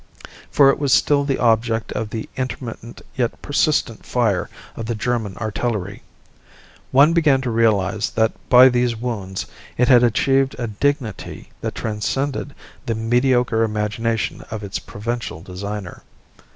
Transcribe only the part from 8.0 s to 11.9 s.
that by these wounds it had achieved a dignity that